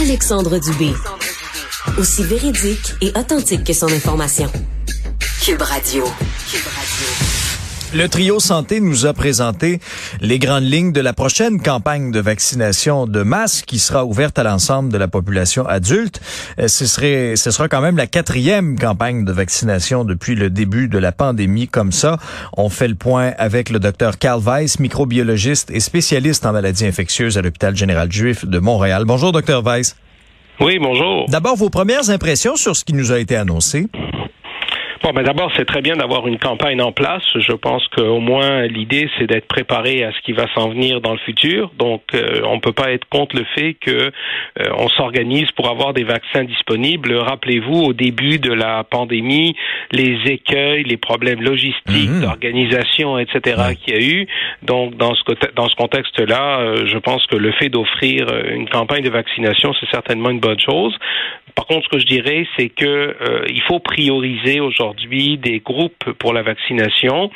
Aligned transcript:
Alexandre 0.00 0.58
Dubé. 0.58 0.92
Aussi 1.98 2.24
véridique 2.24 2.94
et 3.02 3.12
authentique 3.18 3.64
que 3.64 3.74
son 3.74 3.88
information. 3.88 4.50
Cube 5.44 5.60
Radio. 5.60 6.04
Cube 6.50 6.66
Radio. 6.74 7.49
Le 7.92 8.08
trio 8.08 8.38
santé 8.38 8.78
nous 8.78 9.04
a 9.04 9.12
présenté 9.12 9.80
les 10.20 10.38
grandes 10.38 10.62
lignes 10.62 10.92
de 10.92 11.00
la 11.00 11.12
prochaine 11.12 11.60
campagne 11.60 12.12
de 12.12 12.20
vaccination 12.20 13.08
de 13.08 13.24
masse 13.24 13.62
qui 13.62 13.80
sera 13.80 14.04
ouverte 14.04 14.38
à 14.38 14.44
l'ensemble 14.44 14.92
de 14.92 14.96
la 14.96 15.08
population 15.08 15.66
adulte. 15.66 16.20
Euh, 16.60 16.68
ce 16.68 16.86
serait, 16.86 17.34
ce 17.34 17.50
sera 17.50 17.68
quand 17.68 17.80
même 17.80 17.96
la 17.96 18.06
quatrième 18.06 18.78
campagne 18.78 19.24
de 19.24 19.32
vaccination 19.32 20.04
depuis 20.04 20.36
le 20.36 20.50
début 20.50 20.86
de 20.86 20.98
la 20.98 21.10
pandémie 21.10 21.66
comme 21.66 21.90
ça. 21.90 22.18
On 22.56 22.68
fait 22.68 22.86
le 22.86 22.94
point 22.94 23.32
avec 23.38 23.70
le 23.70 23.80
docteur 23.80 24.18
Carl 24.18 24.40
Weiss, 24.40 24.78
microbiologiste 24.78 25.72
et 25.72 25.80
spécialiste 25.80 26.46
en 26.46 26.52
maladies 26.52 26.86
infectieuses 26.86 27.38
à 27.38 27.42
l'hôpital 27.42 27.74
général 27.74 28.12
juif 28.12 28.46
de 28.46 28.58
Montréal. 28.60 29.02
Bonjour, 29.04 29.32
docteur 29.32 29.62
Weiss. 29.64 29.96
Oui, 30.60 30.78
bonjour. 30.78 31.26
D'abord, 31.28 31.56
vos 31.56 31.70
premières 31.70 32.08
impressions 32.10 32.54
sur 32.54 32.76
ce 32.76 32.84
qui 32.84 32.92
nous 32.92 33.10
a 33.10 33.18
été 33.18 33.34
annoncé? 33.34 33.88
Bon, 35.02 35.12
mais 35.14 35.22
d'abord, 35.22 35.50
c'est 35.56 35.64
très 35.64 35.80
bien 35.80 35.96
d'avoir 35.96 36.26
une 36.26 36.38
campagne 36.38 36.82
en 36.82 36.92
place. 36.92 37.22
Je 37.34 37.52
pense 37.52 37.86
qu'au 37.88 38.20
moins 38.20 38.66
l'idée, 38.66 39.08
c'est 39.18 39.26
d'être 39.26 39.46
préparé 39.46 40.04
à 40.04 40.12
ce 40.12 40.20
qui 40.20 40.32
va 40.32 40.44
s'en 40.54 40.68
venir 40.68 41.00
dans 41.00 41.12
le 41.12 41.18
futur. 41.20 41.70
Donc, 41.78 42.02
euh, 42.14 42.42
on 42.44 42.60
peut 42.60 42.72
pas 42.72 42.92
être 42.92 43.08
contre 43.08 43.34
le 43.34 43.46
fait 43.54 43.74
que 43.80 43.90
euh, 43.90 44.10
on 44.76 44.88
s'organise 44.88 45.50
pour 45.52 45.70
avoir 45.70 45.94
des 45.94 46.04
vaccins 46.04 46.44
disponibles. 46.44 47.14
Rappelez-vous, 47.14 47.80
au 47.80 47.92
début 47.94 48.38
de 48.38 48.52
la 48.52 48.84
pandémie, 48.84 49.56
les 49.90 50.18
écueils, 50.26 50.84
les 50.84 50.98
problèmes 50.98 51.40
logistiques, 51.40 52.10
mhm. 52.10 52.20
d'organisation, 52.20 53.18
etc. 53.18 53.72
qu'il 53.82 53.94
y 53.94 53.96
a 53.96 54.02
eu. 54.02 54.26
Donc, 54.62 54.98
dans 54.98 55.14
ce 55.14 55.22
dans 55.54 55.68
ce 55.68 55.76
contexte-là, 55.76 56.60
euh, 56.60 56.86
je 56.86 56.98
pense 56.98 57.24
que 57.26 57.36
le 57.36 57.52
fait 57.52 57.70
d'offrir 57.70 58.26
une 58.50 58.68
campagne 58.68 59.02
de 59.02 59.10
vaccination, 59.10 59.72
c'est 59.80 59.88
certainement 59.90 60.28
une 60.28 60.40
bonne 60.40 60.60
chose. 60.60 60.94
Par 61.54 61.66
contre, 61.66 61.84
ce 61.84 61.88
que 61.88 61.98
je 61.98 62.06
dirais, 62.06 62.46
c'est 62.56 62.68
que 62.68 63.16
il 63.48 63.62
faut 63.62 63.80
prioriser 63.80 64.60
aujourd'hui 64.60 64.89
aujourd'hui 64.90 65.38
des 65.38 65.60
groupes 65.60 66.12
pour 66.18 66.32
la 66.32 66.42
vaccination 66.42 67.30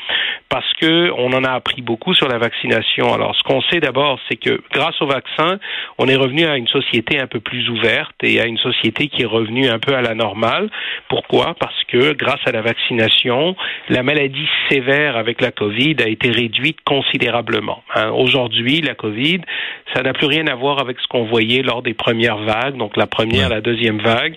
parce 0.49 0.73
que 0.81 1.11
on 1.19 1.33
en 1.33 1.45
a 1.45 1.51
appris 1.51 1.83
beaucoup 1.83 2.15
sur 2.15 2.29
la 2.29 2.39
vaccination. 2.39 3.13
Alors, 3.13 3.35
ce 3.35 3.43
qu'on 3.43 3.63
sait 3.63 3.81
d'abord, 3.81 4.21
c'est 4.29 4.37
que 4.37 4.63
grâce 4.73 5.01
au 5.01 5.07
vaccin, 5.07 5.59
on 5.99 6.07
est 6.07 6.17
revenu 6.17 6.45
à 6.45 6.57
une 6.57 6.69
société 6.69 7.21
un 7.21 7.27
peu 7.27 7.41
plus 7.41 7.69
ouverte 7.71 8.15
et 8.23 8.41
à 8.41 8.47
une 8.47 8.59
société 8.59 9.09
qui 9.09 9.23
est 9.23 9.27
revenue 9.27 9.69
un 9.69 9.79
peu 9.79 9.95
à 9.95 10.03
la 10.03 10.15
normale. 10.15 10.71
Pourquoi? 11.09 11.55
Parce 11.59 11.83
que 11.89 12.13
grâce 12.13 12.41
à 12.47 12.53
la 12.53 12.63
vaccination, 12.63 13.57
la 13.89 14.03
maladie 14.03 14.49
sévère 14.69 15.17
avec 15.17 15.41
la 15.41 15.51
Covid 15.51 15.97
a 16.01 16.09
été 16.09 16.31
réduite 16.31 16.79
considérablement. 16.85 17.83
Hein. 17.95 18.11
Aujourd'hui, 18.11 18.81
la 18.81 18.95
Covid, 18.95 19.41
ça 19.95 20.03
n'a 20.03 20.13
plus 20.13 20.27
rien 20.27 20.47
à 20.47 20.55
voir 20.55 20.81
avec 20.81 20.99
ce 21.01 21.07
qu'on 21.09 21.25
voyait 21.25 21.63
lors 21.63 21.83
des 21.83 21.95
premières 21.95 22.39
vagues, 22.39 22.77
donc 22.77 22.97
la 22.97 23.07
première, 23.07 23.49
la 23.49 23.61
deuxième 23.61 24.01
vague. 24.01 24.37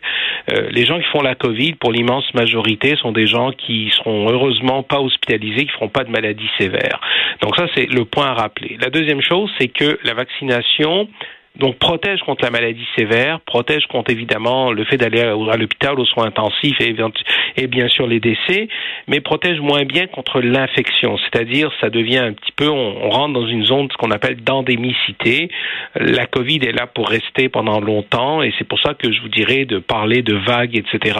Euh, 0.51 0.69
les 0.71 0.85
gens 0.85 0.97
qui 0.97 1.07
font 1.11 1.21
la 1.21 1.35
Covid, 1.35 1.73
pour 1.73 1.91
l'immense 1.91 2.25
majorité, 2.33 2.95
sont 2.95 3.06
des 3.11 3.27
gens 3.27 3.51
qui 3.51 3.91
seront 3.97 4.29
heureusement 4.29 4.83
pas 4.83 4.99
hospitalisés, 4.99 5.65
qui 5.65 5.71
feront 5.71 5.89
pas 5.89 6.03
de 6.03 6.09
maladies 6.09 6.49
sévères. 6.57 6.99
Donc 7.41 7.55
ça, 7.55 7.67
c'est 7.75 7.85
le 7.85 8.05
point 8.05 8.27
à 8.27 8.33
rappeler. 8.33 8.77
La 8.81 8.89
deuxième 8.89 9.21
chose, 9.21 9.49
c'est 9.59 9.67
que 9.67 9.99
la 10.03 10.13
vaccination 10.13 11.07
donc 11.59 11.77
protège 11.77 12.19
contre 12.21 12.43
la 12.43 12.51
maladie 12.51 12.85
sévère, 12.95 13.39
protège 13.41 13.85
contre 13.87 14.11
évidemment 14.11 14.71
le 14.71 14.83
fait 14.85 14.97
d'aller 14.97 15.21
à 15.21 15.57
l'hôpital 15.57 15.99
aux 15.99 16.05
soins 16.05 16.27
intensifs 16.27 16.79
et, 16.79 16.95
et, 17.57 17.67
bien 17.67 17.87
sûr 17.87 18.07
les 18.07 18.19
décès, 18.19 18.67
mais 19.07 19.21
protège 19.21 19.59
moins 19.59 19.83
bien 19.85 20.07
contre 20.07 20.39
l'infection. 20.41 21.17
C'est-à-dire, 21.17 21.71
ça 21.81 21.89
devient 21.89 22.19
un 22.19 22.33
petit 22.33 22.51
peu, 22.55 22.69
on, 22.69 23.09
rentre 23.09 23.33
dans 23.33 23.47
une 23.47 23.65
zone 23.65 23.87
ce 23.91 23.97
qu'on 23.97 24.11
appelle 24.11 24.43
d'endémicité. 24.43 25.49
La 25.95 26.25
Covid 26.27 26.59
est 26.63 26.73
là 26.73 26.87
pour 26.87 27.09
rester 27.09 27.49
pendant 27.49 27.79
longtemps 27.79 28.43
et 28.43 28.53
c'est 28.57 28.67
pour 28.67 28.79
ça 28.79 28.93
que 28.93 29.11
je 29.11 29.21
vous 29.21 29.29
dirais 29.29 29.65
de 29.65 29.79
parler 29.79 30.21
de 30.21 30.35
vagues, 30.35 30.75
etc. 30.75 31.17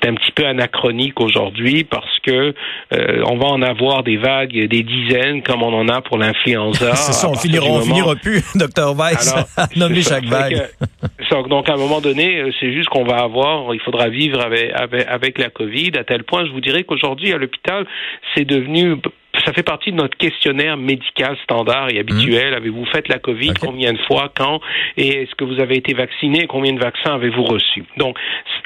C'est 0.00 0.08
un 0.08 0.14
petit 0.14 0.32
peu 0.32 0.46
anachronique 0.46 1.20
aujourd'hui 1.20 1.84
parce 1.84 2.18
que 2.20 2.54
euh, 2.92 3.22
on 3.26 3.36
va 3.36 3.48
en 3.48 3.62
avoir 3.62 4.02
des 4.02 4.16
vagues, 4.16 4.68
des 4.68 4.82
dizaines 4.82 5.42
comme 5.42 5.62
on 5.62 5.74
en 5.74 5.88
a 5.88 6.00
pour 6.00 6.18
l'influenza. 6.18 6.94
c'est 6.94 7.12
ça, 7.12 7.28
on 7.28 7.34
finira, 7.34 7.66
on 7.66 7.80
finira 7.80 8.14
plus, 8.14 8.42
docteur 8.54 8.94
Weiss. 8.94 9.34
Nommer 9.76 10.02
chaque 10.02 10.24
vague. 10.24 10.68
donc, 11.48 11.68
à 11.68 11.74
un 11.74 11.76
moment 11.76 12.00
donné, 12.00 12.40
euh, 12.40 12.50
c'est 12.60 12.72
juste 12.72 12.88
qu'on 12.88 13.04
va 13.04 13.18
avoir, 13.18 13.74
il 13.74 13.80
faudra 13.80 14.08
vivre 14.08 14.40
avec, 14.40 14.72
avec, 15.06 15.38
la 15.38 15.50
COVID, 15.50 15.92
à 15.98 16.04
tel 16.04 16.24
point, 16.24 16.46
je 16.46 16.52
vous 16.52 16.60
dirais 16.60 16.84
qu'aujourd'hui, 16.84 17.32
à 17.32 17.38
l'hôpital, 17.38 17.86
c'est 18.34 18.44
devenu 18.44 18.96
ça 19.44 19.52
fait 19.52 19.62
partie 19.62 19.92
de 19.92 19.96
notre 19.96 20.16
questionnaire 20.16 20.76
médical 20.76 21.36
standard 21.44 21.90
et 21.90 21.98
habituel. 21.98 22.52
Mmh. 22.52 22.56
Avez-vous 22.56 22.84
fait 22.86 23.08
la 23.08 23.18
COVID? 23.18 23.54
Combien 23.60 23.92
de 23.92 23.98
fois? 24.06 24.32
Quand? 24.34 24.60
Et 24.96 25.22
est-ce 25.22 25.34
que 25.36 25.44
vous 25.44 25.60
avez 25.60 25.76
été 25.76 25.94
vacciné? 25.94 26.46
Combien 26.46 26.72
de 26.72 26.80
vaccins 26.80 27.14
avez-vous 27.14 27.44
reçus? 27.44 27.84
Donc, 27.98 28.18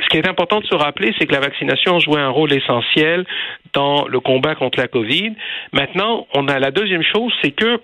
ce 0.02 0.08
qui 0.08 0.16
est 0.16 0.26
important 0.26 0.60
de 0.60 0.66
se 0.66 0.74
rappeler, 0.74 1.14
c'est 1.18 1.26
que 1.26 1.32
la 1.32 1.40
vaccination 1.40 1.98
jouait 2.00 2.20
un 2.20 2.30
rôle 2.30 2.52
essentiel 2.52 3.26
dans 3.74 4.06
le 4.06 4.20
combat 4.20 4.54
contre 4.54 4.78
la 4.78 4.88
COVID. 4.88 5.32
Maintenant, 5.72 6.26
on 6.34 6.48
a 6.48 6.58
la 6.58 6.70
deuxième 6.70 7.02
chose, 7.02 7.32
c'est 7.42 7.52
que 7.52 7.80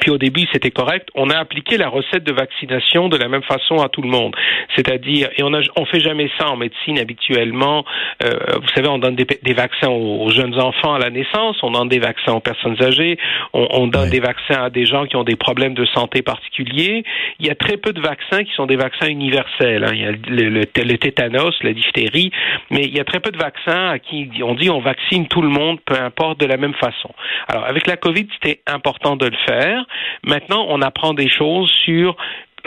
puis 0.00 0.10
au 0.10 0.18
début, 0.18 0.46
c'était 0.52 0.70
correct. 0.70 1.08
On 1.14 1.30
a 1.30 1.38
appliqué 1.38 1.76
la 1.76 1.88
recette 1.88 2.24
de 2.24 2.32
vaccination 2.32 3.08
de 3.08 3.16
la 3.16 3.28
même 3.28 3.42
façon 3.42 3.76
à 3.82 3.88
tout 3.88 4.02
le 4.02 4.08
monde. 4.08 4.34
C'est-à-dire, 4.74 5.28
et 5.36 5.42
on 5.42 5.52
a, 5.54 5.60
on 5.76 5.84
fait 5.86 6.00
jamais 6.00 6.30
ça 6.38 6.48
en 6.48 6.56
médecine 6.56 6.98
habituellement. 6.98 7.84
Euh, 8.22 8.30
vous 8.60 8.68
savez, 8.74 8.88
on 8.88 8.98
donne 8.98 9.16
des, 9.16 9.26
des 9.42 9.54
vaccins 9.54 9.88
aux, 9.88 10.30
jeunes 10.30 10.58
enfants 10.60 10.94
à 10.94 10.98
la 10.98 11.10
naissance, 11.10 11.56
on 11.62 11.70
donne 11.70 11.88
des 11.88 11.98
vaccins 11.98 12.32
aux 12.32 12.40
personnes 12.40 12.76
âgées, 12.82 13.18
on, 13.52 13.68
on 13.70 13.86
donne 13.86 14.10
des 14.10 14.20
vaccins 14.20 14.64
à 14.64 14.70
des 14.70 14.84
gens 14.84 15.06
qui 15.06 15.16
ont 15.16 15.24
des 15.24 15.36
problèmes 15.36 15.74
de 15.74 15.86
santé 15.86 16.22
particuliers. 16.22 17.04
Il 17.40 17.46
y 17.46 17.50
a 17.50 17.54
très 17.54 17.76
peu 17.76 17.92
de 17.92 18.00
vaccins 18.00 18.44
qui 18.44 18.52
sont 18.54 18.66
des 18.66 18.76
vaccins 18.76 19.08
universels. 19.08 19.84
Hein. 19.84 19.92
Il 19.92 20.00
y 20.00 20.04
a 20.04 20.12
le, 20.12 20.48
le, 20.50 20.98
tétanos, 20.98 21.54
la 21.62 21.72
diphtérie, 21.72 22.32
mais 22.70 22.82
il 22.82 22.94
y 22.94 23.00
a 23.00 23.04
très 23.04 23.20
peu 23.20 23.30
de 23.30 23.38
vaccins 23.38 23.88
à 23.88 23.98
qui 23.98 24.28
on 24.42 24.54
dit 24.54 24.70
on 24.70 24.80
vaccine 24.80 25.26
tout 25.28 25.42
le 25.42 25.48
monde, 25.48 25.78
peu 25.84 25.98
importe, 25.98 26.40
de 26.40 26.46
la 26.46 26.56
même 26.56 26.74
façon. 26.74 27.10
Alors, 27.48 27.64
avec 27.64 27.86
la 27.86 27.96
COVID, 27.96 28.26
c'était 28.34 28.60
important 28.66 29.16
de 29.16 29.26
le 29.26 29.36
faire. 29.46 29.85
Maintenant, 30.24 30.66
on 30.68 30.82
apprend 30.82 31.14
des 31.14 31.28
choses 31.28 31.70
sur 31.84 32.16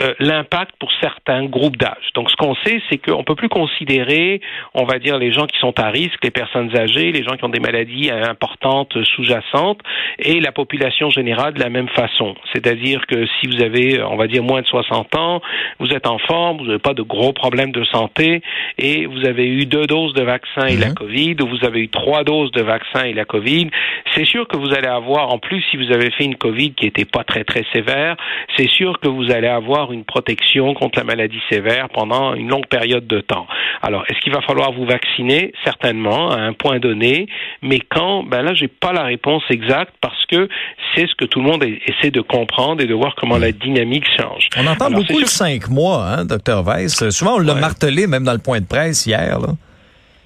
euh, 0.02 0.14
l'impact 0.18 0.72
pour 0.78 0.90
certains 1.00 1.44
groupes 1.44 1.76
d'âge. 1.76 2.10
Donc, 2.14 2.30
ce 2.30 2.36
qu'on 2.36 2.54
sait, 2.64 2.80
c'est 2.88 2.98
qu'on 2.98 3.24
peut 3.24 3.34
plus 3.34 3.48
considérer, 3.48 4.40
on 4.74 4.84
va 4.84 4.98
dire, 4.98 5.18
les 5.18 5.32
gens 5.32 5.46
qui 5.46 5.58
sont 5.58 5.78
à 5.78 5.90
risque, 5.90 6.18
les 6.22 6.30
personnes 6.30 6.74
âgées, 6.76 7.12
les 7.12 7.22
gens 7.22 7.36
qui 7.36 7.44
ont 7.44 7.50
des 7.50 7.60
maladies 7.60 8.10
importantes 8.10 8.96
sous-jacentes, 9.14 9.80
et 10.18 10.40
la 10.40 10.52
population 10.52 11.10
générale 11.10 11.54
de 11.54 11.60
la 11.60 11.68
même 11.68 11.88
façon. 11.88 12.34
C'est-à-dire 12.52 13.06
que 13.06 13.26
si 13.26 13.46
vous 13.46 13.62
avez, 13.62 14.02
on 14.02 14.16
va 14.16 14.26
dire, 14.26 14.42
moins 14.42 14.62
de 14.62 14.66
60 14.66 15.14
ans, 15.16 15.42
vous 15.78 15.90
êtes 15.90 16.06
en 16.06 16.18
forme, 16.18 16.58
vous 16.58 16.66
n'avez 16.66 16.78
pas 16.78 16.94
de 16.94 17.02
gros 17.02 17.32
problèmes 17.32 17.72
de 17.72 17.84
santé, 17.84 18.42
et 18.78 19.06
vous 19.06 19.26
avez 19.26 19.46
eu 19.46 19.66
deux 19.66 19.86
doses 19.86 20.14
de 20.14 20.22
vaccin 20.22 20.66
et 20.66 20.76
la 20.76 20.88
mhm. 20.88 20.94
COVID, 20.94 21.36
ou 21.42 21.48
vous 21.48 21.64
avez 21.66 21.80
eu 21.80 21.88
trois 21.88 22.24
doses 22.24 22.52
de 22.52 22.62
vaccin 22.62 23.04
et 23.04 23.12
la 23.12 23.24
COVID, 23.24 23.68
c'est 24.14 24.24
sûr 24.24 24.48
que 24.48 24.56
vous 24.56 24.72
allez 24.72 24.88
avoir, 24.88 25.32
en 25.32 25.38
plus, 25.38 25.62
si 25.70 25.76
vous 25.76 25.92
avez 25.92 26.10
fait 26.10 26.24
une 26.24 26.36
COVID 26.36 26.72
qui 26.72 26.86
n'était 26.86 27.04
pas 27.04 27.24
très 27.24 27.44
très 27.44 27.64
sévère, 27.72 28.16
c'est 28.56 28.68
sûr 28.68 28.98
que 29.00 29.08
vous 29.08 29.30
allez 29.30 29.48
avoir 29.48 29.89
une 29.92 30.04
protection 30.04 30.74
contre 30.74 30.98
la 30.98 31.04
maladie 31.04 31.40
sévère 31.50 31.88
pendant 31.88 32.34
une 32.34 32.48
longue 32.48 32.66
période 32.66 33.06
de 33.06 33.20
temps. 33.20 33.46
Alors, 33.82 34.04
est-ce 34.08 34.20
qu'il 34.20 34.32
va 34.32 34.40
falloir 34.42 34.72
vous 34.72 34.84
vacciner? 34.84 35.52
Certainement, 35.64 36.30
à 36.30 36.40
un 36.40 36.52
point 36.52 36.78
donné, 36.78 37.26
mais 37.62 37.80
quand? 37.80 38.22
Ben 38.24 38.42
là, 38.42 38.54
j'ai 38.54 38.68
pas 38.68 38.92
la 38.92 39.04
réponse 39.04 39.42
exacte 39.50 39.92
parce 40.00 40.26
que 40.26 40.48
c'est 40.94 41.06
ce 41.06 41.14
que 41.14 41.24
tout 41.24 41.40
le 41.40 41.46
monde 41.46 41.64
essaie 41.64 42.10
de 42.10 42.20
comprendre 42.20 42.82
et 42.82 42.86
de 42.86 42.94
voir 42.94 43.14
comment 43.16 43.38
la 43.38 43.52
dynamique 43.52 44.06
change. 44.16 44.48
On 44.56 44.66
entend 44.66 44.90
beaucoup 44.90 45.20
de 45.20 45.26
cinq 45.26 45.68
mois, 45.68 46.04
hein, 46.06 46.24
docteur 46.24 46.62
Weiss. 46.62 47.08
Souvent, 47.10 47.36
on 47.36 47.40
l'a 47.40 47.54
martelé 47.54 48.06
même 48.06 48.24
dans 48.24 48.32
le 48.32 48.38
point 48.38 48.60
de 48.60 48.66
presse 48.66 49.06
hier. 49.06 49.38
Là. 49.38 49.48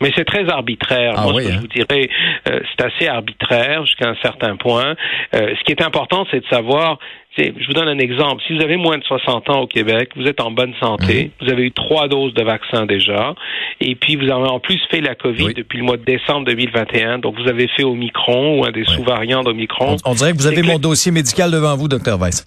Mais 0.00 0.12
c'est 0.14 0.24
très 0.24 0.48
arbitraire. 0.50 1.14
Ah 1.16 1.22
Moi, 1.22 1.40
ce 1.40 1.46
que 1.46 1.52
je 1.52 1.56
hein? 1.56 1.60
vous 1.60 1.68
dirais, 1.68 2.08
euh, 2.50 2.60
c'est 2.70 2.84
assez 2.84 3.08
arbitraire 3.08 3.86
jusqu'à 3.86 4.08
un 4.08 4.16
certain 4.22 4.56
point. 4.56 4.96
Euh, 5.34 5.54
ce 5.58 5.64
qui 5.64 5.72
est 5.72 5.82
important, 5.82 6.26
c'est 6.30 6.40
de 6.40 6.46
savoir 6.46 6.98
je 7.36 7.66
vous 7.66 7.72
donne 7.72 7.88
un 7.88 7.98
exemple. 7.98 8.42
Si 8.46 8.56
vous 8.56 8.62
avez 8.62 8.76
moins 8.76 8.98
de 8.98 9.04
60 9.04 9.50
ans 9.50 9.60
au 9.62 9.66
Québec, 9.66 10.10
vous 10.16 10.26
êtes 10.26 10.40
en 10.40 10.50
bonne 10.50 10.74
santé, 10.80 11.24
mhm. 11.24 11.30
vous 11.40 11.52
avez 11.52 11.62
eu 11.64 11.72
trois 11.72 12.08
doses 12.08 12.34
de 12.34 12.42
vaccin 12.42 12.86
déjà, 12.86 13.34
et 13.80 13.94
puis 13.94 14.16
vous 14.16 14.30
avez 14.30 14.48
en 14.48 14.60
plus 14.60 14.80
fait 14.90 15.00
la 15.00 15.14
COVID 15.14 15.54
depuis 15.54 15.78
le 15.78 15.84
mois 15.84 15.96
de 15.96 16.04
décembre 16.04 16.46
2021, 16.46 17.18
donc 17.18 17.36
vous 17.40 17.48
avez 17.48 17.68
fait 17.68 17.84
Omicron 17.84 18.58
ou 18.58 18.64
un 18.64 18.70
des 18.70 18.84
sous-variants 18.84 19.42
d'Omicron. 19.42 19.96
On, 20.04 20.14
dirait 20.14 20.32
que 20.32 20.38
vous 20.38 20.46
avez 20.46 20.62
mon 20.62 20.78
dossier 20.78 21.12
médical 21.12 21.50
devant 21.50 21.76
vous, 21.76 21.88
docteur 21.88 22.18
Weiss. 22.18 22.46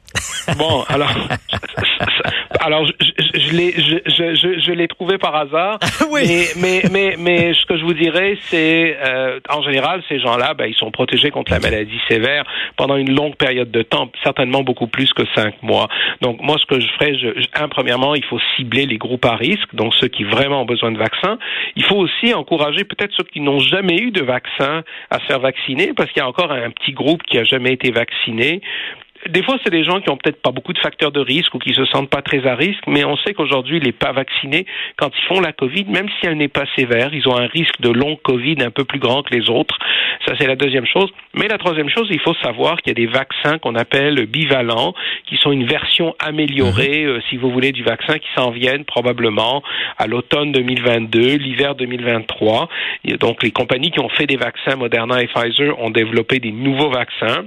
Bon, 0.57 0.83
alors, 0.87 1.13
alors 2.67 2.85
je, 2.85 2.91
je, 3.33 3.55
l'ai, 3.55 3.71
je, 3.71 4.35
je, 4.35 4.59
je 4.59 4.71
l'ai 4.73 4.89
trouvé 4.89 5.17
par 5.17 5.33
hasard. 5.35 5.79
oui. 6.11 6.47
Mais, 6.57 6.81
mais, 6.91 7.15
mais, 7.17 7.53
ce 7.53 7.65
que 7.65 7.77
je 7.77 7.83
vous 7.83 7.93
dirais, 7.93 8.37
c'est, 8.41 8.97
euh, 9.05 9.39
en 9.49 9.61
général, 9.61 10.03
ces 10.09 10.19
gens-là, 10.19 10.53
ben, 10.53 10.65
ils 10.65 10.75
sont 10.75 10.91
protégés 10.91 11.31
contre 11.31 11.53
la 11.53 11.59
maladie 11.59 11.99
sévère 12.09 12.43
pendant 12.75 12.97
une 12.97 13.15
longue 13.15 13.37
période 13.37 13.71
de 13.71 13.83
temps, 13.83 14.11
certainement 14.21 14.63
beaucoup 14.63 14.87
plus 14.87 15.13
que 15.13 15.23
cinq 15.33 15.63
mois. 15.63 15.87
Donc 16.19 16.41
moi, 16.41 16.57
ce 16.59 16.65
que 16.65 16.81
je 16.81 16.87
ferais, 16.99 17.17
je, 17.17 17.29
un, 17.55 17.69
premièrement, 17.69 18.15
il 18.15 18.25
faut 18.25 18.39
cibler 18.57 18.85
les 18.85 18.97
groupes 18.97 19.25
à 19.25 19.35
risque, 19.35 19.73
donc 19.73 19.93
ceux 19.95 20.09
qui 20.09 20.25
vraiment 20.25 20.63
ont 20.63 20.65
besoin 20.65 20.91
de 20.91 20.97
vaccins. 20.97 21.39
Il 21.77 21.85
faut 21.85 21.95
aussi 21.95 22.33
encourager 22.33 22.83
peut-être 22.83 23.13
ceux 23.15 23.23
qui 23.23 23.39
n'ont 23.39 23.59
jamais 23.59 23.97
eu 23.97 24.11
de 24.11 24.21
vaccin 24.21 24.83
à 25.09 25.19
se 25.19 25.25
faire 25.25 25.39
vacciner, 25.39 25.93
parce 25.95 26.11
qu'il 26.11 26.21
y 26.21 26.25
a 26.25 26.27
encore 26.27 26.51
un 26.51 26.71
petit 26.71 26.91
groupe 26.91 27.23
qui 27.23 27.37
a 27.37 27.45
jamais 27.45 27.71
été 27.71 27.91
vacciné. 27.91 28.61
Des 29.29 29.43
fois, 29.43 29.57
c'est 29.63 29.71
des 29.71 29.83
gens 29.83 29.99
qui 29.99 30.09
ont 30.09 30.17
peut-être 30.17 30.41
pas 30.41 30.51
beaucoup 30.51 30.73
de 30.73 30.79
facteurs 30.79 31.11
de 31.11 31.19
risque 31.19 31.53
ou 31.53 31.59
qui 31.59 31.73
se 31.73 31.85
sentent 31.85 32.09
pas 32.09 32.21
très 32.21 32.45
à 32.47 32.55
risque, 32.55 32.83
mais 32.87 33.03
on 33.03 33.17
sait 33.17 33.33
qu'aujourd'hui, 33.33 33.79
les 33.79 33.91
pas 33.91 34.11
vaccinés, 34.11 34.65
quand 34.97 35.09
ils 35.17 35.27
font 35.27 35.39
la 35.41 35.51
Covid, 35.51 35.85
même 35.85 36.07
si 36.19 36.27
elle 36.27 36.37
n'est 36.37 36.47
pas 36.47 36.65
sévère, 36.75 37.13
ils 37.13 37.27
ont 37.27 37.37
un 37.37 37.47
risque 37.47 37.79
de 37.81 37.89
long 37.89 38.15
Covid 38.15 38.57
un 38.61 38.71
peu 38.71 38.83
plus 38.85 38.99
grand 38.99 39.23
que 39.23 39.33
les 39.33 39.49
autres. 39.49 39.77
Ça, 40.25 40.33
c'est 40.39 40.47
la 40.47 40.55
deuxième 40.55 40.85
chose. 40.85 41.09
Mais 41.33 41.47
la 41.47 41.57
troisième 41.57 41.89
chose, 41.89 42.07
il 42.11 42.19
faut 42.19 42.33
savoir 42.43 42.77
qu'il 42.77 42.89
y 42.89 43.01
a 43.01 43.05
des 43.05 43.11
vaccins 43.11 43.57
qu'on 43.57 43.75
appelle 43.75 44.25
bivalents, 44.25 44.93
qui 45.25 45.37
sont 45.37 45.51
une 45.51 45.65
version 45.65 46.15
améliorée, 46.19 47.05
mhm. 47.05 47.09
euh, 47.09 47.19
si 47.29 47.37
vous 47.37 47.49
voulez, 47.49 47.71
du 47.71 47.83
vaccin 47.83 48.17
qui 48.19 48.27
s'en 48.35 48.51
viennent 48.51 48.85
probablement 48.85 49.63
à 49.97 50.07
l'automne 50.07 50.51
2022, 50.51 51.37
l'hiver 51.37 51.75
2023. 51.75 52.69
Et 53.05 53.17
donc, 53.17 53.43
les 53.43 53.51
compagnies 53.51 53.91
qui 53.91 53.99
ont 53.99 54.09
fait 54.09 54.27
des 54.27 54.37
vaccins, 54.37 54.75
Moderna 54.75 55.21
et 55.21 55.27
Pfizer, 55.27 55.79
ont 55.79 55.89
développé 55.89 56.39
des 56.39 56.51
nouveaux 56.51 56.89
vaccins 56.89 57.45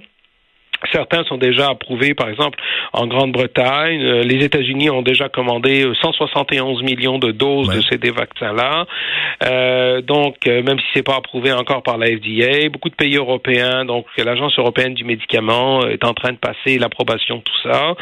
Certains 0.93 1.25
sont 1.25 1.37
déjà 1.37 1.69
approuvés, 1.69 2.15
par 2.15 2.29
exemple, 2.29 2.59
en 2.93 3.07
Grande-Bretagne. 3.07 4.03
Euh, 4.03 4.23
les 4.23 4.45
États-Unis 4.45 4.91
ont 4.91 5.03
déjà 5.03 5.29
commandé 5.29 5.87
171 6.01 6.81
euh, 6.81 6.85
millions 6.85 7.19
de 7.19 7.33
doses 7.33 7.69
de 7.69 7.81
ces 7.83 7.99
vaccins-là. 8.11 8.87
Euh, 9.45 10.01
donc, 10.01 10.37
euh, 10.47 10.63
même 10.63 10.79
si 10.79 10.87
c'est 10.95 11.03
pas 11.03 11.17
approuvé 11.17 11.53
encore 11.53 11.83
par 11.83 11.99
la 11.99 12.07
FDA, 12.07 12.69
beaucoup 12.71 12.89
de 12.89 12.95
pays 12.95 13.17
européens, 13.17 13.85
donc 13.85 14.07
l'Agence 14.17 14.59
européenne 14.59 14.95
du 14.95 15.05
médicament 15.05 15.87
est 15.87 16.05
en 16.05 16.15
train 16.15 16.33
de 16.33 16.39
passer 16.39 16.79
l'approbation 16.79 17.37
de 17.37 17.43
tout 17.43 17.61
ça. 17.63 17.95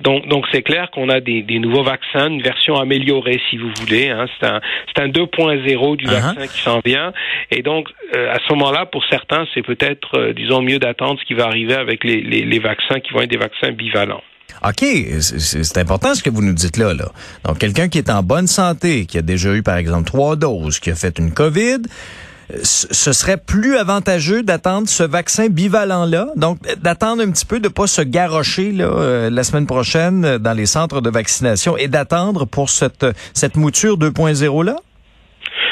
Donc, 0.00 0.28
donc 0.28 0.46
c'est 0.52 0.62
clair 0.62 0.90
qu'on 0.90 1.08
a 1.08 1.20
des, 1.20 1.42
des, 1.42 1.58
nouveaux 1.58 1.82
vaccins, 1.82 2.28
une 2.28 2.42
version 2.42 2.76
améliorée, 2.76 3.40
si 3.50 3.56
vous 3.56 3.70
voulez. 3.80 4.10
Hein. 4.10 4.26
C'est 4.38 4.46
un, 4.46 4.60
un 4.98 5.08
2.0 5.08 5.96
du 5.96 6.06
uh-huh. 6.06 6.10
vaccin 6.10 6.46
qui 6.46 6.60
s'en 6.60 6.80
vient. 6.84 7.12
Et 7.50 7.62
donc, 7.62 7.88
à 8.12 8.38
ce 8.38 8.52
moment-là, 8.54 8.86
pour 8.86 9.04
certains, 9.06 9.46
c'est 9.54 9.62
peut-être, 9.62 10.32
disons, 10.32 10.62
mieux 10.62 10.78
d'attendre 10.78 11.18
ce 11.20 11.24
qui 11.24 11.34
va 11.34 11.44
arriver 11.46 11.74
avec 11.74 12.04
les 12.04 12.25
les, 12.26 12.58
vaccins 12.58 13.00
qui 13.00 13.12
vont 13.12 13.22
être 13.22 13.30
des 13.30 13.36
vaccins 13.36 13.72
bivalents. 13.72 14.22
OK, 14.64 14.84
c'est 15.20 15.78
important 15.78 16.14
ce 16.14 16.22
que 16.22 16.30
vous 16.30 16.42
nous 16.42 16.54
dites 16.54 16.76
là. 16.76 16.94
là. 16.94 17.10
Donc, 17.44 17.58
quelqu'un 17.58 17.88
qui 17.88 17.98
est 17.98 18.10
en 18.10 18.22
bonne 18.22 18.46
santé, 18.46 19.06
qui 19.06 19.18
a 19.18 19.22
déjà 19.22 19.54
eu, 19.54 19.62
par 19.62 19.76
exemple, 19.76 20.06
trois 20.06 20.36
doses, 20.36 20.78
qui 20.78 20.90
a 20.90 20.94
fait 20.94 21.18
une 21.18 21.32
COVID, 21.32 21.82
ce 22.62 23.12
serait 23.12 23.36
plus 23.36 23.76
avantageux 23.76 24.42
d'attendre 24.42 24.88
ce 24.88 25.02
vaccin 25.02 25.48
bivalent-là, 25.48 26.28
donc 26.36 26.58
d'attendre 26.78 27.22
un 27.22 27.30
petit 27.30 27.44
peu, 27.44 27.60
de 27.60 27.68
pas 27.68 27.86
se 27.86 28.02
garrocher 28.02 28.72
là, 28.72 28.84
euh, 28.84 29.30
la 29.30 29.42
semaine 29.42 29.66
prochaine 29.66 30.38
dans 30.38 30.52
les 30.52 30.66
centres 30.66 31.00
de 31.00 31.10
vaccination 31.10 31.76
et 31.76 31.88
d'attendre 31.88 32.44
pour 32.44 32.70
cette, 32.70 33.06
cette 33.34 33.56
mouture 33.56 33.98
2.0-là? 33.98 34.76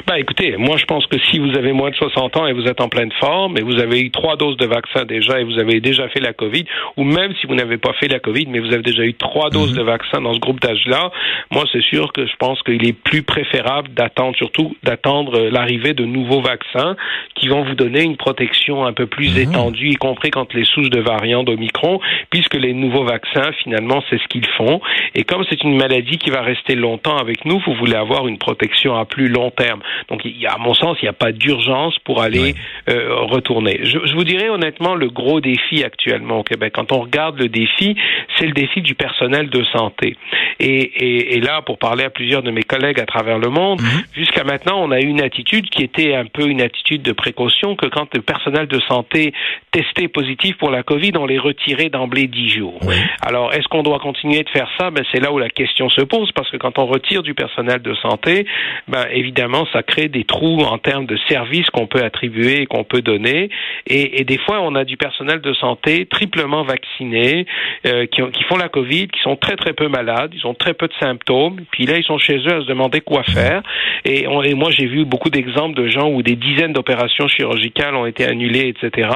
Ben, 0.07 0.17
écoutez, 0.17 0.59
moi, 0.59 0.77
je 0.77 0.85
pense 0.85 1.07
que 1.07 1.17
si 1.31 1.39
vous 1.39 1.57
avez 1.57 1.73
moins 1.73 1.89
de 1.89 1.95
60 1.95 2.37
ans 2.37 2.47
et 2.47 2.53
vous 2.53 2.67
êtes 2.67 2.83
en 2.83 2.91
pleine 2.91 3.13
forme 3.21 3.57
et 3.57 3.63
vous 3.63 3.79
avez 3.79 4.01
eu 4.01 4.11
trois 4.11 4.37
doses 4.37 4.59
de 4.59 4.67
vaccin 4.67 5.07
déjà 5.07 5.41
et 5.41 5.45
vous 5.45 5.59
avez 5.59 5.81
déjà 5.81 6.11
fait 6.11 6.21
la 6.21 6.35
COVID, 6.35 6.65
ou 6.99 7.05
même 7.05 7.33
si 7.41 7.47
vous 7.47 7.55
n'avez 7.55 7.79
pas 7.79 7.95
fait 7.95 8.09
la 8.09 8.19
COVID, 8.19 8.47
mais 8.49 8.59
vous 8.59 8.73
avez 8.75 8.83
déjà 8.83 9.03
eu 9.03 9.15
trois 9.15 9.49
doses 9.49 9.73
mhm. 9.73 9.79
de 9.79 9.83
vaccin 9.83 10.21
dans 10.21 10.35
ce 10.35 10.39
groupe 10.41 10.61
d'âge-là, 10.61 11.11
moi, 11.51 11.65
c'est 11.73 11.83
sûr 11.83 12.13
que 12.13 12.27
je 12.27 12.37
pense 12.39 12.63
qu'il 12.63 12.87
est 12.87 12.93
plus 12.93 13.23
préférable 13.23 13.95
d'attendre, 13.95 14.37
surtout 14.37 14.77
d'attendre 14.83 15.49
l'arrivée 15.51 15.95
de 15.95 16.05
nouveaux 16.05 16.43
vaccins 16.43 16.97
qui 17.35 17.49
vont 17.49 17.65
vous 17.65 17.75
donner 17.75 18.03
une 18.03 18.19
protection 18.19 18.85
un 18.85 18.93
peu 18.93 19.07
plus 19.07 19.35
mhm. 19.35 19.53
étendue, 19.53 19.89
y 19.89 19.97
compris 19.97 20.31
quand 20.31 20.53
les 20.53 20.65
souches 20.65 20.91
de 20.91 21.01
variants 21.01 21.45
d'Omicron, 21.45 21.99
puisque 22.29 22.57
les 22.57 22.75
nouveaux 22.75 23.05
vaccins, 23.05 23.53
finalement, 23.63 24.05
c'est 24.11 24.21
ce 24.21 24.29
qu'ils 24.29 24.47
font. 24.59 24.83
Et 25.15 25.25
comme 25.25 25.45
c'est 25.49 25.65
une 25.65 25.79
maladie 25.79 26.19
qui 26.19 26.29
va 26.29 26.43
rester 26.43 26.75
longtemps 26.75 27.17
avec 27.17 27.47
nous, 27.47 27.59
vous 27.67 27.75
voulez 27.75 27.97
avoir 27.97 28.29
une 28.29 28.37
protection 28.37 28.95
à 28.97 29.07
plus 29.07 29.29
long 29.29 29.51
terme. 29.51 29.81
Donc, 30.09 30.23
il 30.25 30.39
y 30.39 30.47
a, 30.47 30.53
à 30.53 30.59
mon 30.59 30.75
sens, 30.75 30.97
il 31.03 31.05
n'y 31.05 31.09
a 31.09 31.15
pas 31.15 31.33
d'urgence 31.33 31.99
pour 32.01 32.23
aller 32.23 32.55
euh, 32.89 33.17
retourner. 33.23 33.81
Je, 33.83 33.99
je, 34.05 34.15
vous 34.15 34.25
dirais 34.25 34.49
honnêtement, 34.49 34.95
le 34.95 35.09
gros 35.09 35.41
défi 35.41 35.83
actuellement 35.85 36.41
au 36.41 36.43
Québec, 36.43 36.73
quand 36.75 36.93
on 36.93 37.01
regarde 37.01 37.39
le 37.39 37.49
défi, 37.49 37.97
c'est 38.39 38.47
le 38.47 38.53
défi 38.53 38.83
du 38.83 38.95
personnel 38.95 39.51
de 39.51 39.65
santé. 39.65 40.17
Et, 40.61 40.67
et, 40.67 41.37
et, 41.37 41.41
là, 41.41 41.63
pour 41.63 41.79
parler 41.79 42.05
à 42.05 42.11
plusieurs 42.11 42.43
de 42.43 42.51
mes 42.51 42.63
collègues 42.63 43.01
à 43.01 43.07
travers 43.07 43.39
le 43.39 43.51
monde, 43.51 43.81
mhm. 43.81 44.05
jusqu'à 44.15 44.45
maintenant, 44.45 44.81
on 44.83 44.91
a 44.91 45.01
eu 45.01 45.07
une 45.07 45.23
attitude 45.23 45.69
qui 45.71 45.83
était 45.83 46.15
un 46.15 46.27
peu 46.27 46.47
une 46.47 46.61
attitude 46.61 47.03
de 47.03 47.13
précaution, 47.13 47.77
que 47.77 47.87
quand 47.87 48.15
le 48.15 48.23
personnel 48.23 48.67
de 48.67 48.81
santé 48.89 49.33
testait 49.73 50.09
positif 50.09 50.57
pour 50.59 50.71
la 50.71 50.83
COVID, 50.83 51.13
on 51.19 51.27
les 51.27 51.39
retirait 51.39 51.89
d'emblée 51.89 52.27
dix 52.27 52.49
jours. 52.49 52.81
Alors, 53.21 53.53
est-ce 53.53 53.67
qu'on 53.69 53.83
doit 53.83 53.99
continuer 53.99 54.43
de 54.43 54.51
faire 54.51 54.69
ça? 54.79 54.91
Ben, 54.91 55.05
c'est 55.13 55.21
là 55.21 55.33
où 55.33 55.39
la 55.39 55.49
question 55.49 55.89
se 55.89 56.03
pose, 56.03 56.31
parce 56.33 56.51
que 56.51 56.57
quand 56.57 56.79
on 56.79 56.87
retire 56.87 57.23
du 57.23 57.35
personnel 57.35 57.83
de 57.83 57.95
santé, 57.95 58.47
ben 58.89 59.07
évidemment, 59.13 59.67
ça 59.73 59.83
crée 59.85 60.09
des 60.09 60.25
trous 60.25 60.61
en 60.61 60.79
termes 60.79 61.07
de 61.07 61.17
services 61.29 61.71
qu'on 61.71 61.87
peut 61.87 62.03
attribuer 62.03 62.63
et 62.63 62.67
qu'on 62.67 62.85
peut 62.85 63.03
donner. 63.03 63.51
Et, 63.87 64.25
des 64.25 64.39
fois, 64.39 64.61
on 64.61 64.75
a 64.75 64.85
du 64.85 64.97
personnel 64.97 65.41
de 65.41 65.53
santé 65.55 66.07
triplement 66.07 66.65
vacciné, 66.65 67.47
euh, 67.87 68.07
qui, 68.07 68.43
font 68.49 68.57
la 68.57 68.69
COVID, 68.69 69.09
qui 69.09 69.21
sont 69.21 69.37
très 69.37 69.57
très 69.57 69.73
peu 69.73 69.89
malades, 69.89 70.33
ils 70.35 70.47
ont 70.47 70.55
très 70.55 70.75
peu 70.75 70.89
de 70.89 70.95
symptômes. 71.01 71.61
Puis 71.71 71.87
là, 71.87 71.99
ils 71.99 72.05
sont 72.05 72.19
chez 72.19 72.39
eux 72.39 72.55
à 72.55 72.61
se 72.61 72.67
demander 72.67 73.01
quoi 73.01 73.23
faire. 73.23 73.63
Et, 74.05 74.27
moi, 74.55 74.71
j'ai 74.71 74.87
vu 74.87 75.05
beaucoup 75.05 75.31
d'exemples 75.31 75.77
de 75.81 75.89
gens 75.89 76.09
où 76.09 76.23
des 76.23 76.37
dizaines 76.37 76.73
d'opérations 76.73 77.29
chirurgicales 77.29 77.95
ont 77.95 78.07
été 78.07 78.25
annulées, 78.25 78.69
etc. 78.69 79.09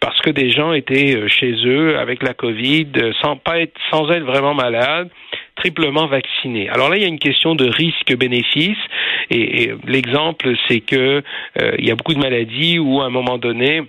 Parce 0.00 0.20
que 0.20 0.30
des 0.30 0.50
gens 0.50 0.72
étaient 0.72 1.16
euh, 1.16 1.28
chez 1.28 1.54
eux 1.64 1.98
avec 1.98 2.22
la 2.22 2.34
COVID, 2.34 2.86
être, 3.56 3.80
sans 3.90 4.10
être 4.10 4.24
vraiment 4.24 4.54
malades 4.54 5.08
triplement 5.56 6.06
vaccinés. 6.06 6.68
Alors 6.68 6.88
là, 6.88 6.96
il 6.96 7.02
y 7.02 7.04
a 7.04 7.08
une 7.08 7.18
question 7.18 7.54
de 7.54 7.68
risque-bénéfice, 7.68 8.78
et, 9.30 9.72
l'exemple, 9.86 10.54
c'est 10.68 10.80
que 10.80 11.22
euh, 11.60 11.72
il 11.78 11.86
y 11.86 11.90
a 11.90 11.94
beaucoup 11.94 12.14
de 12.14 12.20
maladies 12.20 12.78
où, 12.78 13.00
à 13.00 13.06
un 13.06 13.10
moment 13.10 13.38
donné, 13.38 13.82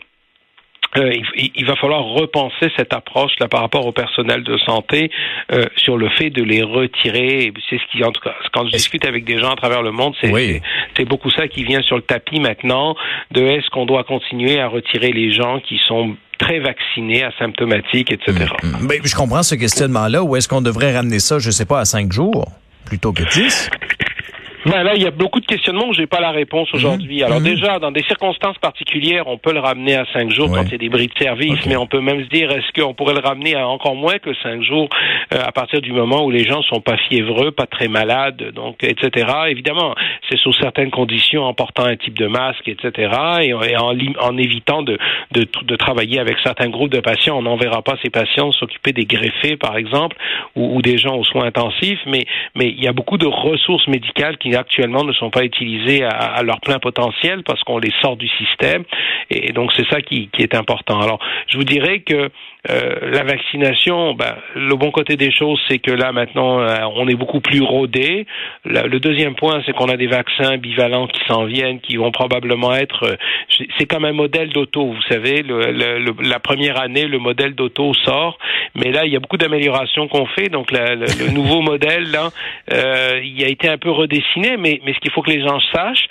euh, 0.96 1.12
il, 1.56 1.66
va 1.66 1.76
falloir 1.76 2.04
repenser 2.04 2.72
cette 2.78 2.94
approche 2.94 3.32
là 3.40 3.48
par 3.48 3.62
rapport 3.62 3.86
au 3.88 3.92
personnel 3.92 4.44
de 4.44 4.58
santé 4.60 5.10
euh, 5.52 5.66
sur 5.76 5.98
le 5.98 6.08
fait 6.10 6.30
de 6.30 6.44
les 6.44 6.62
retirer. 6.62 7.52
C'est 7.68 7.80
ce 7.80 7.92
qui, 7.92 8.04
en 8.04 8.12
tout 8.12 8.22
cas, 8.22 8.36
quand 8.52 8.68
je 8.68 8.72
discute 8.72 9.06
avec 9.08 9.24
des 9.26 9.40
gens 9.40 9.52
à 9.52 9.56
travers 9.56 9.82
le 9.82 9.92
monde, 9.92 10.14
c'est 10.22 10.62
c'est 10.96 11.06
beaucoup 11.06 11.32
ça 11.32 11.48
qui 11.48 11.64
vient 11.64 11.82
sur 11.82 11.96
le 11.96 12.04
tapis 12.04 12.40
maintenant. 12.40 12.96
De 13.32 13.42
est-ce 13.42 13.70
qu'on 13.72 13.88
doit 13.88 14.04
continuer 14.04 14.60
à 14.60 14.68
retirer 14.68 15.12
les 15.12 15.32
gens 15.32 15.60
qui 15.62 15.80
sont 15.88 16.16
très 16.44 16.60
vaccinés, 16.60 17.24
asymptomatiques, 17.24 18.12
etc. 18.12 18.34
Mais 18.64 18.70
mm, 18.70 18.84
mm. 18.84 18.88
ben, 18.88 19.02
je 19.04 19.16
comprends 19.16 19.44
ce 19.44 19.56
questionnement-là. 19.56 20.24
Où 20.24 20.36
est-ce 20.36 20.48
qu'on 20.48 20.62
devrait 20.62 20.96
ramener 20.96 21.20
ça, 21.20 21.40
je 21.40 21.52
sais 21.52 21.66
pas, 21.66 21.80
à 21.80 21.86
cinq 21.86 22.12
jours 22.12 22.52
plutôt 22.86 23.14
que 23.14 23.24
dix? 23.34 23.70
Ben 24.66 24.84
là, 24.84 24.94
il 24.96 25.02
y 25.02 25.08
a 25.08 25.12
beaucoup 25.12 25.40
de 25.40 25.46
questionnements 25.46 25.88
où 25.88 25.94
j'ai 25.94 26.08
pas 26.08 26.22
la 26.22 26.32
réponse 26.32 26.72
mhm. 26.72 26.80
aujourd'hui. 26.80 27.24
Alors 27.24 27.40
mhm. 27.40 27.46
déjà, 27.46 27.80
dans 27.80 27.92
des 27.92 28.04
circonstances 28.04 28.58
particulières, 28.58 29.28
on 29.28 29.38
peut 29.38 29.54
le 29.54 29.60
ramener 29.60 29.96
à 29.96 30.06
cinq 30.14 30.32
jours 30.32 30.50
quand 30.52 30.64
il 30.64 30.72
y 30.72 30.76
a 30.76 30.78
des 30.78 30.90
bris 30.90 31.08
de 31.08 31.18
service, 31.18 31.66
mais 31.66 31.76
on 31.76 31.88
peut 31.88 32.02
même 32.02 32.24
se 32.24 32.30
dire 32.30 32.52
est-ce 32.52 32.82
qu'on 32.82 32.94
pourrait 32.94 33.14
le 33.14 33.20
ramener 33.20 33.56
à 33.56 33.68
encore 33.68 33.96
moins 33.96 34.18
que 34.20 34.34
cinq 34.42 34.62
jours 34.64 34.90
euh, 35.34 35.38
à 35.44 35.52
partir 35.52 35.82
du 35.82 35.92
moment 35.92 36.24
où 36.24 36.32
les 36.32 36.44
gens 36.46 36.62
sont 36.64 36.82
pas 36.82 36.98
fiévreux, 36.98 37.52
pas 37.52 37.66
très 37.66 37.88
malades, 37.88 38.52
donc 38.54 38.84
etc. 38.84 39.28
Évidemment, 39.48 39.96
c'est 40.30 40.38
sous 40.38 40.54
certaines 40.54 40.92
conditions 40.92 41.44
en 41.44 41.54
portant 41.54 41.86
un 41.86 41.96
type 41.96 42.18
de 42.18 42.28
masque, 42.28 42.68
etc. 42.68 43.12
Et, 43.42 43.54
en, 43.54 43.96
en, 44.20 44.38
évitant 44.38 44.82
de, 44.82 44.98
de, 45.32 45.46
de 45.64 45.76
travailler 45.76 46.20
avec 46.20 46.38
certains 46.44 46.70
groupes 46.70 46.92
de 46.92 47.00
patients. 47.00 47.38
On 47.38 47.44
n'enverra 47.44 47.82
pas 47.82 47.98
ces 48.02 48.10
patients 48.10 48.52
s'occuper 48.52 48.94
des 48.94 49.06
greffés, 49.06 49.58
par 49.58 49.78
exemple, 49.78 50.16
ou, 50.56 50.78
ou 50.78 50.82
des 50.82 50.98
gens 50.98 51.16
aux 51.16 51.24
soins 51.24 51.46
intensifs, 51.46 52.00
mais 52.06 52.26
mais 52.56 52.70
il 52.70 52.84
y 52.84 52.88
a 52.88 52.94
beaucoup 52.94 53.18
de 53.18 53.26
ressources 53.26 53.88
médicales 53.88 54.38
qui 54.38 54.53
actuellement 54.56 55.04
ne 55.04 55.14
sont 55.14 55.30
pas 55.30 55.44
utilisés 55.44 56.04
à, 56.04 56.42
leur 56.44 56.60
plein 56.62 56.80
potentiel 56.80 57.44
parce 57.44 57.62
qu'on 57.64 57.78
les 57.78 57.92
sort 58.02 58.18
du 58.18 58.28
système. 58.28 58.84
Et 59.30 59.52
donc 59.52 59.72
c'est 59.76 59.88
ça 59.90 60.02
qui, 60.02 60.30
qui, 60.30 60.42
est 60.42 60.56
important. 60.56 61.00
Alors 61.00 61.20
je 61.48 61.58
vous 61.58 61.64
dirais 61.64 62.00
que 62.00 62.30
euh, 62.70 63.12
la 63.12 63.24
vaccination, 63.24 64.14
ben, 64.14 64.38
le 64.56 64.76
bon 64.76 64.90
côté 64.92 65.18
des 65.18 65.32
choses, 65.32 65.60
c'est 65.68 65.80
que 65.80 65.92
là 65.92 66.14
maintenant, 66.14 66.62
euh, 66.62 66.78
on 66.96 67.10
est 67.10 67.16
beaucoup 67.16 67.42
plus 67.42 67.62
rodé. 67.62 68.26
Le, 68.64 69.00
deuxième 69.00 69.36
point, 69.36 69.62
c'est 69.66 69.74
qu'on 69.74 69.90
a 69.90 69.98
des 69.98 70.08
vaccins 70.08 70.58
bivalents 70.58 71.08
qui 71.08 71.20
s'en 71.28 71.44
viennent, 71.44 71.82
qui 71.82 71.98
vont 71.98 72.12
probablement 72.12 72.74
être. 72.74 73.04
Euh, 73.04 73.16
c'est 73.78 73.86
comme 73.86 74.06
un 74.06 74.14
modèle 74.14 74.50
d'auto, 74.50 74.94
vous 74.94 75.02
savez. 75.10 75.44
Le, 75.44 76.14
la 76.22 76.40
première 76.40 76.80
année, 76.80 77.06
le 77.06 77.20
modèle 77.20 77.54
d'auto 77.54 77.94
sort, 77.94 78.38
mais 78.76 78.92
là, 78.92 79.06
il 79.06 79.12
y 79.12 79.18
a 79.18 79.20
beaucoup 79.20 79.38
d'améliorations 79.38 80.08
qu'on 80.08 80.26
fait. 80.28 80.48
Donc 80.48 80.72
le, 80.72 81.32
nouveau 81.32 81.62
modèle, 81.62 82.12
là, 82.12 82.30
il 83.22 83.44
a 83.44 83.50
été 83.50 83.68
un 83.68 83.78
peu 83.78 83.92
redessiné, 83.92 84.56
mais, 84.58 84.80
mais 84.86 84.94
ce 84.94 85.00
qu'il 85.00 85.12
faut 85.12 85.22
que 85.22 85.32
les 85.32 85.42
gens 85.42 85.60
sachent, 85.74 86.08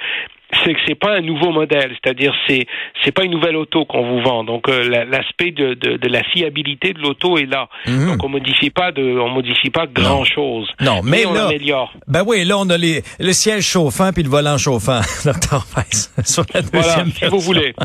c'est 0.65 0.75
que 0.75 0.81
c'est 0.87 0.95
pas 0.95 1.13
un 1.17 1.21
nouveau 1.21 1.51
modèle, 1.51 1.97
c'est-à-dire 2.03 2.35
c'est 2.47 2.67
c'est 3.05 3.13
pas 3.13 3.25
une 3.25 3.33
nouvelle 3.33 3.57
auto 3.57 3.85
qu'on 3.85 4.07
vous 4.07 4.21
vend. 4.21 4.45
Donc 4.45 4.69
euh, 4.69 5.07
l'aspect 5.11 5.51
de, 5.51 5.75
de, 5.75 5.97
de, 5.97 6.09
la 6.09 6.23
fiabilité 6.25 6.93
de 6.93 7.01
l'auto 7.01 7.39
est 7.39 7.47
là. 7.47 7.69
Mhm. 7.87 8.09
Donc 8.09 8.25
on 8.25 8.29
modifie 8.29 8.71
pas 8.71 8.93
de 8.93 9.03
on 9.03 9.31
modifie 9.31 9.71
pas 9.71 9.87
grand 9.87 10.25
chose. 10.25 10.69
Non, 10.81 11.01
mais, 11.03 11.25
on 11.27 11.35
améliore. 11.35 11.93
Ben 12.07 12.23
oui, 12.27 12.45
là 12.45 12.59
on 12.59 12.69
a 12.71 12.77
les 12.77 13.03
le 13.19 13.33
siège 13.33 13.65
chauffant 13.65 14.13
puis 14.13 14.23
le 14.23 14.29
volant 14.29 14.59
chauffant, 14.59 15.01
docteur 15.25 15.67
sur 16.25 16.45
la 16.55 16.63
deuxième 16.63 16.83
voilà, 16.83 17.05
si 17.15 17.25
vous 17.27 17.41
voulez. 17.41 17.75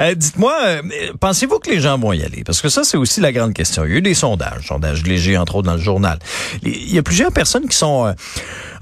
Euh, 0.00 0.14
dites-moi, 0.14 0.54
euh, 0.62 0.82
pensez-vous 1.20 1.58
que 1.58 1.70
les 1.70 1.80
gens 1.80 1.98
vont 1.98 2.12
y 2.12 2.22
aller? 2.22 2.42
Parce 2.44 2.62
que 2.62 2.68
ça 2.68 2.84
c'est 2.84 2.96
aussi 2.96 3.20
la 3.20 3.32
grande 3.32 3.52
question. 3.52 3.84
Il 3.84 3.90
y 3.90 3.94
a 3.94 3.98
eu 3.98 4.02
des 4.02 4.14
sondages, 4.14 4.66
sondages 4.66 5.04
légers 5.04 5.36
entre 5.36 5.56
autres 5.56 5.66
dans 5.66 5.74
le 5.74 5.80
journal. 5.80 6.18
Il 6.62 6.92
y 6.92 6.98
a 6.98 7.02
plusieurs 7.02 7.32
personnes 7.32 7.68
qui 7.68 7.76
sont 7.76 8.14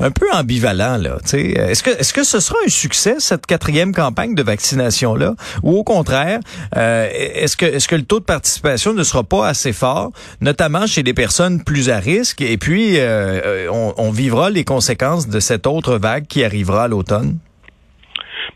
un 0.00 0.10
peu 0.10 0.26
ambivalent 0.32 0.96
là. 0.96 1.18
Est-ce 1.32 1.82
que 1.82 1.90
est-ce 1.90 2.12
que 2.12 2.24
ce 2.24 2.40
sera 2.40 2.58
un 2.66 2.70
succès 2.70 3.16
cette 3.18 3.46
quatrième 3.46 3.94
campagne 3.94 4.34
de 4.34 4.42
vaccination 4.42 5.14
là, 5.14 5.34
ou 5.62 5.76
au 5.76 5.84
contraire, 5.84 6.40
euh, 6.76 7.08
est-ce 7.12 7.56
que 7.56 7.66
est-ce 7.66 7.86
que 7.86 7.96
le 7.96 8.02
taux 8.02 8.20
de 8.20 8.24
participation 8.24 8.92
ne 8.94 9.02
sera 9.02 9.22
pas 9.22 9.46
assez 9.46 9.72
fort, 9.72 10.10
notamment 10.40 10.86
chez 10.86 11.02
des 11.02 11.14
personnes 11.14 11.62
plus 11.62 11.90
à 11.90 11.98
risque, 11.98 12.40
et 12.40 12.56
puis 12.56 12.94
euh, 12.98 13.68
on, 13.70 13.94
on 13.96 14.10
vivra 14.10 14.50
les 14.50 14.64
conséquences 14.64 15.28
de 15.28 15.40
cette 15.40 15.66
autre 15.66 15.96
vague 15.96 16.26
qui 16.26 16.44
arrivera 16.44 16.84
à 16.84 16.88
l'automne? 16.88 17.38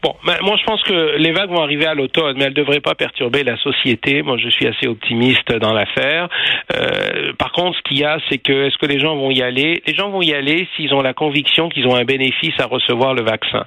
Bon, 0.05 0.15
ben, 0.27 0.37
moi 0.43 0.55
je 0.61 0.65
pense 0.65 0.83
que 0.83 1.17
les 1.17 1.33
vagues 1.33 1.49
vont 1.49 1.63
arriver 1.63 1.87
à 1.87 1.95
l'automne, 1.95 2.37
mais 2.37 2.45
elles 2.45 2.51
ne 2.51 2.57
devraient 2.57 2.81
pas 2.81 2.95
perturber 2.95 3.43
la 3.43 3.57
société. 3.57 4.21
Moi 4.21 4.37
je 4.37 4.51
suis 4.51 4.67
assez 4.67 4.87
optimiste 4.87 5.51
dans 5.51 5.73
l'affaire. 5.73 6.29
Euh, 6.77 7.33
par 7.39 7.53
contre, 7.53 7.79
ce 7.79 7.83
qu'il 7.85 8.01
y 8.01 8.05
a, 8.05 8.19
c'est 8.29 8.37
que 8.37 8.67
est-ce 8.67 8.77
que 8.77 8.85
les 8.85 8.99
gens 9.01 9.17
vont 9.17 9.31
y 9.31 9.41
aller? 9.41 9.83
Les 9.87 9.95
gens 9.95 10.11
vont 10.11 10.21
y 10.21 10.35
aller 10.35 10.69
s'ils 10.77 10.93
ont 10.93 11.01
la 11.01 11.15
conviction 11.15 11.71
qu'ils 11.71 11.87
ont 11.87 11.97
un 11.97 12.05
bénéfice 12.05 12.53
à 12.59 12.67
recevoir 12.67 13.15
le 13.15 13.23
vaccin. 13.23 13.65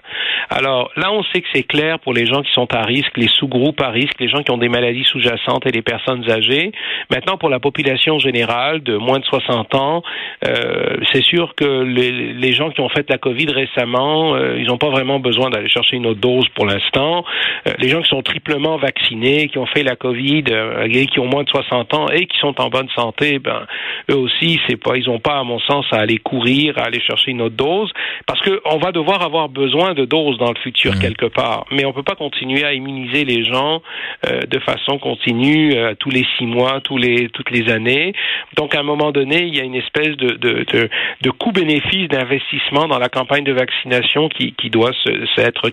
Alors 0.51 0.91
là, 0.96 1.12
on 1.12 1.24
sait 1.24 1.41
que 1.41 1.48
c'est 1.51 1.63
clair 1.63 1.98
pour 1.98 2.13
les 2.13 2.27
gens 2.27 2.44
qui 2.44 2.51
sont 2.53 2.72
à 2.72 2.84
risque, 2.84 3.17
les 3.17 3.29
sous-groupes 3.39 3.82
à 3.82 3.89
risque, 3.89 4.20
les 4.20 4.29
gens 4.29 4.44
qui 4.44 4.51
ont 4.51 4.60
des 4.60 4.70
maladies 4.70 5.06
sous-jacentes 5.06 5.65
et 5.65 5.72
les 5.72 5.82
personnes 5.82 6.29
âgées. 6.29 6.72
Maintenant, 7.10 7.38
pour 7.38 7.50
la 7.50 7.60
population 7.60 8.20
générale 8.20 8.84
de 8.84 8.96
moins 8.96 9.17
de 9.17 9.25
60 9.25 9.74
ans, 9.74 10.03
euh, 10.48 10.98
c'est 11.12 11.24
sûr 11.24 11.56
que 11.56 11.82
les, 11.82 12.53
gens 12.53 12.70
qui 12.70 12.82
ont 12.82 12.89
fait 12.89 13.10
la 13.10 13.17
Covid 13.17 13.48
récemment, 13.51 14.36
euh, 14.36 14.60
ils 14.60 14.67
n'ont 14.67 14.77
pas 14.77 14.89
vraiment 14.89 15.20
besoin 15.20 15.50
d'aller 15.50 15.70
chercher 15.70 15.98
une 15.98 16.06
autre 16.06 16.22
pour 16.55 16.65
l'instant. 16.65 17.24
Euh, 17.67 17.74
les 17.79 17.89
gens 17.89 18.01
qui 18.01 18.10
sont 18.10 18.22
triplement 18.22 18.77
vaccinés, 18.77 19.48
qui 19.48 19.57
ont 19.57 19.65
fait 19.65 19.84
la 19.84 19.96
Covid, 19.96 20.43
euh, 20.50 20.88
et 20.89 21.05
qui 21.07 21.19
ont 21.19 21.25
moins 21.25 21.43
de 21.43 21.50
60 21.50 21.93
ans 21.93 22.07
et 22.10 22.25
qui 22.25 22.38
sont 22.39 22.60
en 22.62 22.69
bonne 22.69 22.89
santé, 22.96 23.39
ben 23.39 23.65
eux 24.12 24.17
aussi, 24.17 24.60
c'est 24.67 24.77
pas, 24.77 24.98
ils 24.98 25.07
n'ont 25.07 25.19
pas, 25.19 25.39
à 25.39 25.43
mon 25.43 25.60
sens, 25.60 25.86
à 25.91 25.98
aller 25.98 26.17
courir, 26.17 26.77
à 26.77 26.86
aller 26.86 27.00
chercher 27.00 27.31
une 27.31 27.41
autre 27.41 27.55
dose, 27.55 27.91
parce 28.25 28.41
que 28.41 28.62
on 28.65 28.77
va 28.77 28.91
devoir 28.91 29.22
avoir 29.22 29.50
besoin 29.50 29.93
de 29.93 30.05
doses 30.05 30.38
dans 30.38 30.51
le 30.51 30.60
futur 30.62 30.93
mmh. 30.93 31.00
quelque 31.00 31.25
part. 31.25 31.65
Mais 31.72 31.86
on 31.86 31.93
peut 31.93 32.03
pas 32.03 32.15
continuer 32.15 32.63
à 32.63 32.74
immuniser 32.74 33.25
les 33.25 33.43
gens 33.43 33.81
euh, 34.27 34.41
de 34.41 34.60
façon 34.60 34.98
continue 34.98 35.75
tous 36.00 36.10
les 36.10 36.25
six 36.38 36.46
mois, 36.46 36.81
tous 36.81 36.98
les 36.98 37.29
toutes 37.29 37.51
les 37.51 37.72
années. 37.72 38.13
Donc 38.55 38.75
à 38.75 38.79
un 38.79 38.84
moment 38.84 39.12
donné, 39.12 39.43
il 39.43 39.55
y 39.55 39.60
a 39.60 39.63
une 39.63 39.75
espèce 39.75 40.15
de 40.17 40.31
de, 40.31 40.65
de, 40.72 40.89
de 41.22 41.29
coût-bénéfice 41.29 42.07
d'investissement 42.10 42.88
dans 42.88 43.00
la 43.00 43.10
campagne 43.10 43.43
de 43.43 43.53
vaccination 43.53 44.29
qui, 44.29 44.53
qui 44.53 44.69
doit 44.69 44.91
s'être 45.36 45.69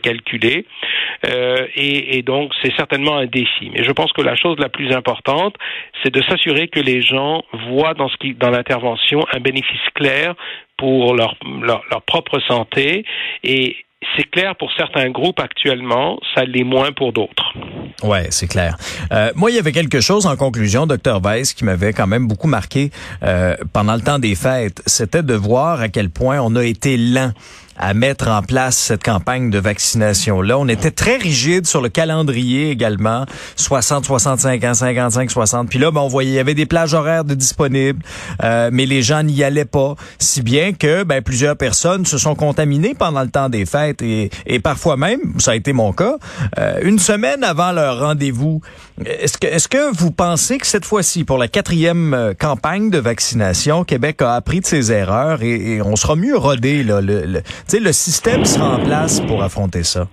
euh, 1.26 1.66
et, 1.74 2.22
donc, 2.22 2.52
c'est 2.62 2.74
certainement 2.76 3.16
un 3.16 3.26
défi. 3.26 3.70
Mais 3.72 3.84
je 3.84 3.92
pense 3.92 4.12
que 4.12 4.22
la 4.22 4.36
chose 4.36 4.58
la 4.58 4.68
plus 4.68 4.92
importante, 4.92 5.54
c'est 6.02 6.12
de 6.12 6.22
s'assurer 6.22 6.68
que 6.68 6.80
les 6.80 7.02
gens 7.02 7.42
voient 7.68 7.94
dans, 7.94 8.08
l'intervention 8.50 9.24
un 9.32 9.40
bénéfice 9.40 9.80
clair 9.94 10.34
pour 10.76 11.14
leur, 11.14 11.36
leur, 11.62 12.02
propre 12.02 12.40
santé 12.40 13.04
et 13.42 13.76
c'est 14.16 14.30
clair 14.30 14.54
pour 14.56 14.70
certains 14.76 15.10
groupes 15.10 15.40
actuellement, 15.40 16.18
ça 16.34 16.44
l'est 16.44 16.64
moins 16.64 16.92
pour 16.92 17.12
d'autres. 17.12 17.54
Ouais, 18.02 18.26
c'est 18.30 18.46
clair. 18.46 18.76
Euh, 19.12 19.30
moi, 19.34 19.50
il 19.50 19.56
y 19.56 19.58
avait 19.58 19.72
quelque 19.72 20.00
chose 20.00 20.26
en 20.26 20.36
conclusion, 20.36 20.86
docteur 20.86 21.20
Weiss, 21.22 21.54
qui 21.54 21.64
m'avait 21.64 21.92
quand 21.92 22.06
même 22.06 22.26
beaucoup 22.26 22.48
marqué 22.48 22.90
euh, 23.22 23.56
pendant 23.72 23.94
le 23.94 24.00
temps 24.00 24.18
des 24.18 24.34
fêtes. 24.34 24.82
C'était 24.86 25.22
de 25.22 25.34
voir 25.34 25.80
à 25.80 25.88
quel 25.88 26.10
point 26.10 26.38
on 26.40 26.54
a 26.56 26.64
été 26.64 26.96
lent 26.96 27.32
à 27.76 27.94
mettre 27.94 28.28
en 28.28 28.42
place 28.42 28.76
cette 28.76 29.02
campagne 29.02 29.50
de 29.50 29.58
vaccination-là. 29.58 30.58
On 30.58 30.68
était 30.68 30.90
très 30.90 31.16
rigide 31.16 31.66
sur 31.66 31.80
le 31.80 31.88
calendrier 31.88 32.70
également, 32.70 33.26
60, 33.56 34.04
65 34.04 34.64
ans, 34.64 34.74
55, 34.74 35.30
60. 35.30 35.68
Puis 35.68 35.78
là, 35.78 35.90
ben, 35.90 36.00
on 36.00 36.08
voyait, 36.08 36.30
il 36.30 36.34
y 36.34 36.38
avait 36.38 36.54
des 36.54 36.66
plages 36.66 36.94
horaires 36.94 37.24
de 37.24 37.34
disponibles, 37.34 38.02
euh, 38.42 38.70
mais 38.72 38.86
les 38.86 39.02
gens 39.02 39.22
n'y 39.22 39.42
allaient 39.42 39.64
pas, 39.64 39.94
si 40.18 40.42
bien 40.42 40.72
que 40.72 41.02
ben, 41.02 41.22
plusieurs 41.22 41.56
personnes 41.56 42.06
se 42.06 42.18
sont 42.18 42.34
contaminées 42.34 42.94
pendant 42.94 43.22
le 43.22 43.30
temps 43.30 43.48
des 43.48 43.66
fêtes 43.66 44.02
et, 44.02 44.30
et 44.46 44.60
parfois 44.60 44.96
même, 44.96 45.20
ça 45.38 45.52
a 45.52 45.54
été 45.54 45.72
mon 45.72 45.92
cas, 45.92 46.16
euh, 46.58 46.78
une 46.82 46.98
semaine 46.98 47.44
avant 47.44 47.72
leur 47.72 48.00
rendez-vous. 48.00 48.60
Est-ce 49.04 49.38
que, 49.38 49.46
est-ce 49.46 49.68
que 49.68 49.94
vous 49.96 50.10
pensez 50.10 50.58
que 50.58 50.66
cette 50.66 50.84
fois-ci, 50.84 51.24
pour 51.24 51.38
la 51.38 51.48
quatrième 51.48 52.14
euh, 52.14 52.34
campagne 52.34 52.90
de 52.90 52.98
vaccination, 52.98 53.84
Québec 53.84 54.22
a 54.22 54.34
appris 54.34 54.60
de 54.60 54.66
ses 54.66 54.92
erreurs 54.92 55.42
et, 55.42 55.82
on 55.82 55.96
sera 55.96 56.16
mieux 56.16 56.36
rodé 56.36 56.82
là, 56.82 57.00
le 57.00 57.42
sais, 57.72 57.80
le 57.80 57.92
système 57.92 58.44
sera 58.44 58.76
en 58.76 58.84
place 58.84 59.20
pour 59.20 59.42
affronter 59.42 59.84
ça. 59.84 60.08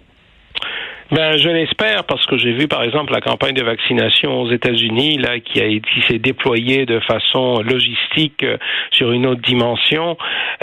Ben, 1.12 1.36
je 1.36 1.50
l'espère 1.50 2.06
parce 2.06 2.26
que 2.26 2.38
j'ai 2.38 2.54
vu 2.54 2.70
par 2.70 2.84
exemple 2.84 3.12
la 3.12 3.20
campagne 3.20 3.54
de 3.54 3.64
vaccination 3.64 4.40
aux 4.40 4.50
États-Unis 4.50 5.18
là 5.18 5.42
qui 5.42 5.60
a 5.60 5.68
qui 5.68 6.02
s'est 6.08 6.20
déployée 6.20 6.86
de 6.86 7.02
façon 7.02 7.62
logistique 7.62 8.44
euh, 8.44 8.56
sur 8.92 9.12
une 9.12 9.26
autre 9.26 9.42
dimension. 9.42 10.18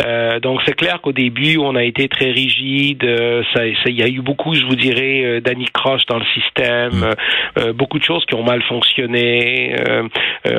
Euh, 0.06 0.40
donc 0.40 0.60
c'est 0.64 0.74
clair 0.74 1.02
qu'au 1.02 1.12
début 1.12 1.58
on 1.58 1.74
a 1.76 1.84
été 1.84 2.08
très 2.08 2.30
rigide. 2.30 3.04
Euh, 3.04 3.42
ça, 3.52 3.66
il 3.66 3.98
y 3.98 4.02
a 4.02 4.08
eu 4.08 4.22
beaucoup, 4.22 4.54
je 4.54 4.64
vous 4.64 4.76
dirais, 4.76 5.22
euh, 5.24 5.40
d'anicroche 5.40 6.06
dans 6.06 6.18
le 6.18 6.24
système, 6.32 7.12
mm. 7.56 7.72
beaucoup 7.72 7.98
de 7.98 8.04
choses 8.04 8.24
qui 8.24 8.34
ont 8.34 8.44
mal 8.44 8.62
fonctionné. 8.62 9.76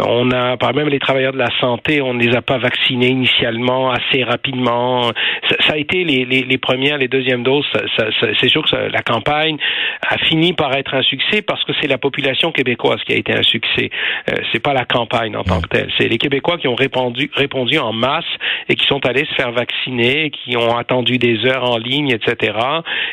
on 0.06 0.30
a, 0.32 0.58
par 0.58 0.76
même 0.76 0.90
les 0.90 1.00
travailleurs 1.00 1.34
de 1.34 1.40
la 1.40 1.50
santé, 1.60 2.02
on 2.02 2.14
ne 2.14 2.24
les 2.24 2.36
a 2.36 2.42
pas 2.42 2.58
vaccinés 2.58 3.08
initialement 3.08 3.92
assez 3.92 4.24
rapidement. 4.24 5.12
Ça, 5.50 5.56
ça 5.68 5.74
a 5.74 5.78
été 5.78 6.04
les, 6.04 6.26
les, 6.26 6.44
les, 6.44 6.58
premières, 6.58 6.98
les 6.98 7.08
deuxièmes 7.08 7.44
doses. 7.44 7.66
Ça, 7.98 8.06
c'est 8.40 8.50
sûr 8.50 8.64
que 8.64 8.76
la 8.76 9.02
campagne 9.02 9.58
a 10.02 10.18
fini 10.18 10.54
par 10.54 10.74
être 10.76 10.94
un 10.94 11.02
succès 11.02 11.42
parce 11.42 11.64
que 11.64 11.74
c'est 11.82 11.88
la 11.88 11.98
population 11.98 12.52
québécoise 12.52 13.00
qui 13.06 13.14
a 13.14 13.16
été 13.16 13.34
un 13.34 13.44
succès. 13.44 13.90
Euh, 14.30 14.36
c'est 14.52 14.62
pas 14.62 14.74
la 14.74 14.86
campagne 14.86 15.36
en 15.36 15.44
tant 15.44 15.62
que 15.62 15.68
telle. 15.68 15.90
C'est 15.98 16.08
les 16.08 16.18
Québécois 16.18 16.58
qui 16.58 16.68
ont 16.68 16.76
répondu, 16.76 17.30
répondu 17.34 17.78
en 17.78 17.94
masse 17.94 18.26
et 18.68 18.76
qui 18.76 18.86
sont 18.86 19.06
allés 19.06 19.26
se 19.26 19.34
faire 19.36 19.52
vacciner, 19.52 20.32
qui 20.32 20.58
ont 20.58 20.78
attendu 20.78 21.18
des 21.18 21.46
heures 21.46 21.70
en 21.70 21.78
ligne, 21.78 22.10
etc., 22.12 22.54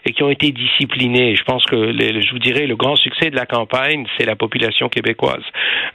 et 0.05 0.13
qui 0.13 0.23
ont 0.23 0.31
été 0.31 0.53
disciplinés. 0.53 1.37
Je 1.37 1.45
pense 1.45 1.65
que 1.65 1.93
je 1.93 2.31
vous 2.31 2.39
dirais 2.39 2.67
le 2.67 2.77
grand 2.77 2.97
succès 2.97 3.31
de 3.31 3.37
la 3.37 3.47
campagne, 3.47 4.07
c'est 4.19 4.27
la 4.27 4.37
population 4.37 4.89
québécoise. 4.89 5.45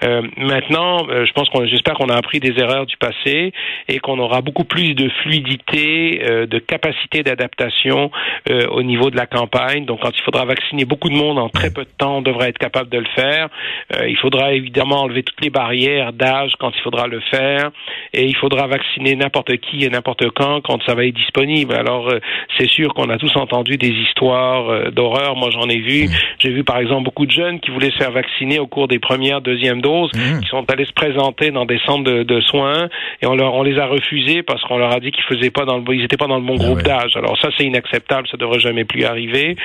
Euh, 0.03 0.23
maintenant, 0.37 1.07
euh, 1.09 1.25
je 1.25 1.31
pense 1.33 1.49
qu'on, 1.49 1.65
j'espère 1.65 1.95
qu'on 1.95 2.09
a 2.09 2.15
appris 2.15 2.39
des 2.39 2.59
erreurs 2.59 2.85
du 2.85 2.97
passé 2.97 3.53
et 3.87 3.99
qu'on 3.99 4.19
aura 4.19 4.41
beaucoup 4.41 4.63
plus 4.63 4.93
de 4.93 5.09
fluidité, 5.21 6.21
euh, 6.23 6.45
de 6.45 6.59
capacité 6.59 7.23
d'adaptation 7.23 8.11
euh, 8.49 8.67
au 8.67 8.83
niveau 8.83 9.09
de 9.09 9.17
la 9.17 9.25
campagne. 9.25 9.85
Donc, 9.85 10.01
quand 10.01 10.11
il 10.15 10.21
faudra 10.23 10.45
vacciner 10.45 10.60
vacciner 10.61 10.85
beaucoup 10.85 11.09
de 11.09 11.15
monde 11.15 11.39
en 11.39 11.49
très 11.49 11.71
peu 11.71 11.83
de 11.83 11.89
temps, 11.97 12.17
on 12.17 12.21
devrait 12.21 12.49
être 12.49 12.57
capable 12.57 12.89
de 12.89 12.99
le 12.99 13.07
faire. 13.15 13.49
Euh, 13.95 14.07
il 14.07 14.17
faudra 14.17 14.53
évidemment 14.53 15.01
enlever 15.01 15.23
toutes 15.23 15.41
les 15.41 15.49
barrières 15.49 16.13
d'âge 16.13 16.53
quand 16.59 16.71
il 16.75 16.81
faudra 16.81 17.07
le 17.07 17.19
faire, 17.31 17.71
et 18.13 18.25
il 18.25 18.35
faudra 18.35 18.67
vacciner 18.67 19.15
n'importe 19.15 19.57
qui 19.57 19.83
et 19.83 19.89
n'importe 19.89 20.29
quand 20.31 20.61
quand 20.61 20.81
ça 20.85 20.95
va 20.95 21.05
être 21.05 21.15
disponible. 21.15 21.73
Alors 21.73 22.09
euh, 22.09 22.19
c'est 22.57 22.69
sûr 22.69 22.93
qu'on 22.93 23.09
a 23.09 23.17
tous 23.17 23.35
entendu 23.35 23.77
des 23.77 23.89
histoires 23.89 24.69
euh, 24.69 24.91
d'horreur. 24.91 25.35
Moi 25.35 25.49
j'en 25.51 25.67
ai 25.69 25.79
vu. 25.79 26.05
Mmh. 26.05 26.11
J'ai 26.39 26.51
vu 26.51 26.63
par 26.63 26.77
exemple 26.77 27.03
beaucoup 27.03 27.25
de 27.25 27.31
jeunes 27.31 27.59
qui 27.59 27.71
voulaient 27.71 27.91
se 27.91 27.97
faire 27.97 28.11
vacciner 28.11 28.59
au 28.59 28.67
cours 28.67 28.87
des 28.87 28.99
premières, 28.99 29.41
deuxièmes 29.41 29.81
doses, 29.81 30.11
mmh. 30.13 30.41
qui 30.41 30.47
sont 30.49 30.65
allés 30.71 30.85
se 30.85 30.93
présenter 30.93 31.51
dans 31.51 31.65
des 31.65 31.79
centres 31.85 32.03
de, 32.03 32.41
soins 32.41 32.89
et 33.21 33.27
on 33.27 33.35
leur 33.35 33.53
on 33.53 33.63
les 33.63 33.77
a 33.77 33.85
refusés 33.85 34.41
parce 34.41 34.61
qu'on 34.63 34.77
leur 34.77 34.93
a 34.93 34.99
dit 34.99 35.11
qu'ils 35.11 35.23
faisaient 35.25 35.51
pas 35.51 35.65
dans 35.65 35.77
le 35.77 35.83
ils 35.93 36.03
étaient 36.03 36.17
pas 36.17 36.27
dans 36.27 36.37
le 36.37 36.45
bon 36.45 36.57
ah 36.59 36.63
groupe 36.63 36.81
d'âge. 36.83 37.15
Alors 37.15 37.37
ça 37.39 37.49
c'est 37.57 37.65
inacceptable, 37.65 38.27
ça 38.29 38.37
devrait 38.37 38.59
jamais 38.59 38.85
plus 38.85 39.03
arriver. 39.03 39.55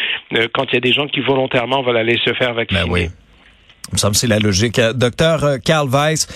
quand 0.53 0.65
il 0.73 0.75
y 0.75 0.77
a 0.77 0.81
des 0.81 0.86
gens 0.93 1.07
qui 1.07 1.21
volontairement 1.21 1.83
veulent 1.83 1.97
aller 1.97 2.19
se 2.25 2.33
faire 2.35 2.55
vacciner. 2.55 2.83
Ben 2.85 2.91
oui. 2.91 3.09
Il 3.89 3.95
me 3.95 3.99
semble 3.99 4.13
que 4.15 4.19
c'est 4.19 4.27
la 4.27 4.39
logique. 4.39 4.79
Euh, 4.79 4.93
docteur 4.93 5.45
euh, 5.45 5.59
Karl 5.59 5.89
Weiss, 5.89 6.27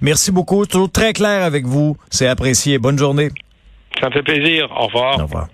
merci 0.00 0.30
beaucoup. 0.30 0.64
Toujours 0.66 0.90
très 0.90 1.12
clair 1.12 1.42
avec 1.42 1.66
vous. 1.66 1.96
C'est 2.08 2.28
apprécié. 2.28 2.78
Bonne 2.78 2.98
journée. 2.98 3.30
Ça 4.00 4.08
me 4.08 4.12
fait 4.12 4.22
plaisir. 4.22 4.68
Au 4.76 4.86
revoir. 4.86 5.18
Au 5.18 5.22
revoir. 5.22 5.48